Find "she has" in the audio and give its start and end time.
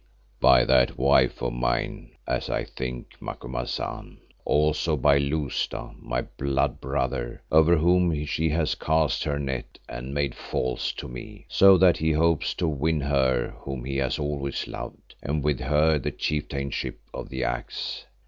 8.25-8.73